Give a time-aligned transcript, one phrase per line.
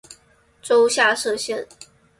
[0.63, 1.63] 州下设县。